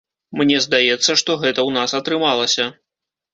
Мне 0.39 0.61
здаецца, 0.65 1.15
што 1.23 1.35
гэта 1.43 1.55
ў 1.55 1.69
нас 1.77 1.95
атрымалася. 2.01 2.67